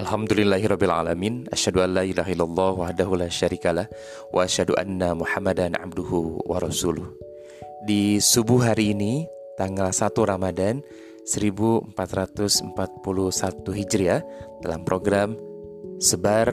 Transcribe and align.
Alhamdulillahirabbil 0.00 0.88
alamin 0.88 1.44
asyhadu 1.52 1.84
an 1.84 1.92
la 1.92 2.08
ilaha 2.08 2.32
illallah 2.32 2.72
wahdahu 2.72 3.20
la 3.20 3.28
syarikalah 3.28 3.84
wa 4.32 4.48
asyhadu 4.48 4.72
anna 4.80 5.12
Muhammadan 5.12 5.76
abduhu 5.76 6.40
wa 6.48 6.56
rasuluh. 6.56 7.04
Di 7.84 8.16
subuh 8.16 8.64
hari 8.64 8.96
ini 8.96 9.28
tanggal 9.60 9.92
1 9.92 10.16
Ramadan 10.24 10.80
1441 11.28 11.92
Hijriah 13.76 14.24
dalam 14.64 14.88
program 14.88 15.36
Sebar 16.00 16.48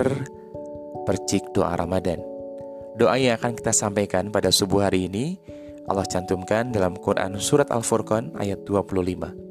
Percik 1.08 1.56
Doa 1.56 1.72
Ramadan. 1.80 2.20
Doa 3.00 3.16
yang 3.16 3.40
akan 3.40 3.56
kita 3.56 3.72
sampaikan 3.72 4.28
pada 4.28 4.52
subuh 4.52 4.84
hari 4.84 5.08
ini 5.08 5.40
Allah 5.88 6.04
cantumkan 6.04 6.76
dalam 6.76 7.00
Quran 7.00 7.40
surat 7.40 7.72
Al-Furqan 7.72 8.36
ayat 8.36 8.68
25. 8.68 9.47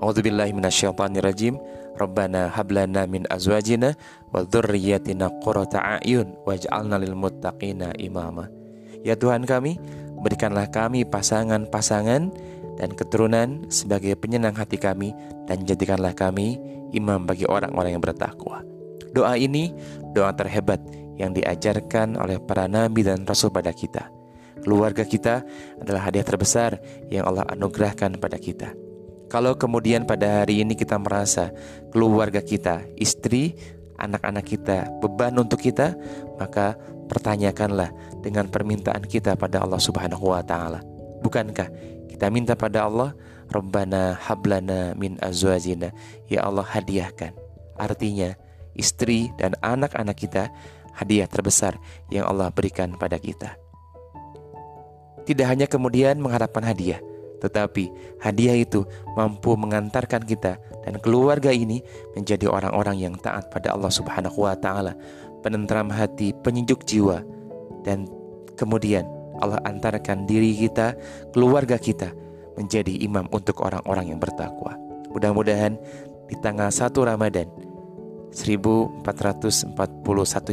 A'udzubillahi 0.00 0.52
minasyaitonirrajim. 0.52 1.56
Rabbana 1.96 2.52
hablana 2.52 3.08
min 3.08 3.24
azwajina 3.32 3.96
wa 4.28 4.44
dzurriyyatina 4.44 5.40
qurrata 5.40 5.80
a'yun 5.96 6.36
waj'alna 6.44 7.00
lil 7.00 7.16
muttaqina 7.16 7.96
imama. 7.96 8.52
Ya 9.00 9.16
Tuhan 9.16 9.48
kami, 9.48 9.80
berikanlah 10.20 10.68
kami 10.68 11.08
pasangan-pasangan 11.08 12.22
dan 12.76 12.90
keturunan 12.92 13.64
sebagai 13.72 14.12
penyenang 14.20 14.52
hati 14.52 14.76
kami 14.76 15.16
dan 15.48 15.64
jadikanlah 15.64 16.12
kami 16.12 16.60
imam 16.92 17.24
bagi 17.24 17.48
orang-orang 17.48 17.96
yang 17.96 18.04
bertakwa. 18.04 18.60
Doa 19.16 19.40
ini 19.40 19.72
doa 20.12 20.36
terhebat 20.36 20.84
yang 21.16 21.32
diajarkan 21.32 22.20
oleh 22.20 22.36
para 22.36 22.68
nabi 22.68 23.00
dan 23.00 23.24
rasul 23.24 23.48
pada 23.48 23.72
kita. 23.72 24.12
Keluarga 24.60 25.08
kita 25.08 25.40
adalah 25.80 26.12
hadiah 26.12 26.26
terbesar 26.26 26.76
yang 27.08 27.24
Allah 27.24 27.48
anugerahkan 27.48 28.20
pada 28.20 28.36
kita. 28.36 28.85
Kalau 29.26 29.58
kemudian 29.58 30.06
pada 30.06 30.42
hari 30.42 30.62
ini 30.62 30.78
kita 30.78 30.96
merasa 31.02 31.50
keluarga 31.90 32.38
kita, 32.38 32.86
istri, 32.94 33.58
anak-anak 33.98 34.44
kita 34.46 34.86
beban 35.02 35.34
untuk 35.34 35.58
kita, 35.58 35.98
maka 36.38 36.78
pertanyakanlah 37.10 37.90
dengan 38.22 38.46
permintaan 38.46 39.02
kita 39.02 39.34
pada 39.34 39.62
Allah 39.66 39.82
Subhanahu 39.82 40.30
wa 40.30 40.42
taala. 40.46 40.82
Bukankah 41.26 41.68
kita 42.06 42.30
minta 42.30 42.54
pada 42.54 42.86
Allah, 42.86 43.18
Rabbana 43.50 44.14
hablana 44.14 44.94
min 44.94 45.18
azwajina, 45.18 45.90
ya 46.30 46.46
Allah 46.46 46.66
hadiahkan. 46.66 47.34
Artinya, 47.78 48.34
istri 48.78 49.30
dan 49.38 49.58
anak-anak 49.58 50.16
kita 50.16 50.54
hadiah 50.96 51.28
terbesar 51.28 51.76
yang 52.08 52.30
Allah 52.30 52.54
berikan 52.54 52.94
pada 52.94 53.18
kita. 53.18 53.58
Tidak 55.26 55.46
hanya 55.46 55.66
kemudian 55.66 56.22
mengharapkan 56.22 56.62
hadiah, 56.62 57.02
tetapi 57.42 57.92
hadiah 58.22 58.56
itu 58.56 58.84
mampu 59.14 59.54
mengantarkan 59.54 60.24
kita 60.24 60.56
dan 60.86 60.94
keluarga 61.02 61.52
ini 61.52 61.82
menjadi 62.14 62.48
orang-orang 62.48 62.96
yang 63.02 63.14
taat 63.18 63.50
pada 63.50 63.74
Allah 63.74 63.92
Subhanahu 63.92 64.46
wa 64.46 64.56
taala, 64.56 64.94
penentram 65.42 65.90
hati, 65.92 66.32
penyejuk 66.40 66.86
jiwa 66.86 67.20
dan 67.82 68.06
kemudian 68.56 69.04
Allah 69.42 69.60
antarkan 69.68 70.24
diri 70.24 70.56
kita, 70.56 70.96
keluarga 71.36 71.76
kita 71.76 72.12
menjadi 72.56 73.04
imam 73.04 73.28
untuk 73.30 73.60
orang-orang 73.60 74.16
yang 74.16 74.20
bertakwa. 74.20 74.80
Mudah-mudahan 75.12 75.76
di 76.26 76.36
tanggal 76.40 76.72
1 76.72 76.88
Ramadan 77.04 77.48
1441 78.32 79.76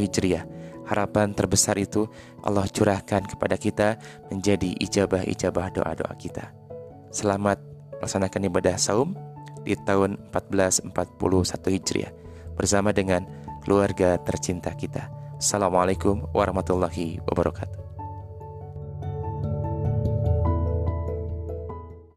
Hijriah 0.04 0.44
harapan 0.84 1.32
terbesar 1.32 1.80
itu 1.80 2.08
Allah 2.44 2.68
curahkan 2.68 3.24
kepada 3.24 3.56
kita 3.56 3.96
menjadi 4.28 4.76
ijabah-ijabah 4.84 5.68
doa-doa 5.72 6.14
kita. 6.20 6.63
Selamat 7.14 7.62
melaksanakan 8.02 8.50
ibadah 8.50 8.74
saum 8.74 9.14
di 9.62 9.78
tahun 9.86 10.18
1441 10.34 10.90
Hijriah 11.70 12.10
bersama 12.58 12.90
dengan 12.90 13.30
keluarga 13.62 14.18
tercinta 14.26 14.74
kita. 14.74 15.14
Assalamualaikum 15.38 16.26
warahmatullahi 16.34 17.22
wabarakatuh. 17.30 17.93